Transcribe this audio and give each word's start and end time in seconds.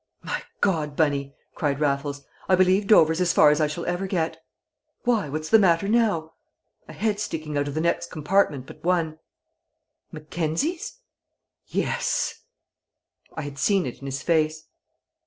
"My 0.23 0.41
God, 0.61 0.95
Bunny!" 0.95 1.35
cried 1.53 1.79
Raffles. 1.79 2.25
"I 2.49 2.55
believe 2.55 2.87
Dover's 2.87 3.21
as 3.21 3.33
far 3.33 3.51
as 3.51 3.61
I 3.61 3.67
shall 3.67 3.85
ever 3.85 4.07
get!" 4.07 4.43
"Why? 5.03 5.29
What's 5.29 5.49
the 5.49 5.59
matter 5.59 5.87
now?" 5.87 6.33
"A 6.87 6.93
head 6.93 7.19
sticking 7.19 7.55
out 7.55 7.67
of 7.67 7.75
the 7.75 7.81
next 7.81 8.09
compartment 8.09 8.65
but 8.65 8.83
one!" 8.83 9.19
"Mackenzie's?" 10.11 10.97
"Yes!" 11.67 12.41
I 13.35 13.43
had 13.43 13.59
seen 13.59 13.85
it 13.85 13.99
in 13.99 14.07
his 14.07 14.23
face. 14.23 14.63